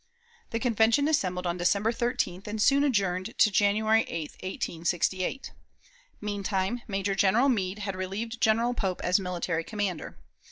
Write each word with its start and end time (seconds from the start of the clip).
The 0.49 0.57
Convention 0.57 1.07
assembled 1.07 1.45
on 1.45 1.57
December 1.57 1.91
13th, 1.91 2.47
and 2.47 2.59
soon 2.59 2.83
adjourned 2.83 3.37
to 3.37 3.51
January 3.51 4.01
8, 4.07 4.31
1868. 4.41 5.51
Meantime, 6.19 6.81
Major 6.87 7.13
General 7.13 7.49
Meade 7.49 7.77
had 7.85 7.95
relieved 7.95 8.41
General 8.41 8.73
Pope 8.73 9.01
as 9.03 9.19
military 9.19 9.63
commander. 9.63 10.17